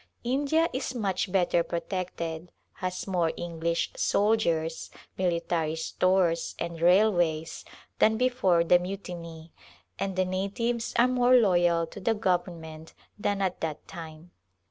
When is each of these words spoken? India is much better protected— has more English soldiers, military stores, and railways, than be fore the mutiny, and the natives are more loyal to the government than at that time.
India 0.23 0.67
is 0.73 0.95
much 0.95 1.31
better 1.31 1.61
protected— 1.61 2.51
has 2.81 3.05
more 3.05 3.31
English 3.37 3.91
soldiers, 3.95 4.89
military 5.15 5.75
stores, 5.75 6.55
and 6.57 6.81
railways, 6.81 7.63
than 7.99 8.17
be 8.17 8.27
fore 8.27 8.63
the 8.63 8.79
mutiny, 8.79 9.53
and 9.99 10.15
the 10.15 10.25
natives 10.25 10.95
are 10.97 11.07
more 11.07 11.35
loyal 11.35 11.85
to 11.85 11.99
the 11.99 12.15
government 12.15 12.95
than 13.19 13.43
at 13.43 13.61
that 13.61 13.87
time. 13.87 14.31